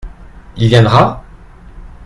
Il 0.57 0.67
viendra? 0.67 1.23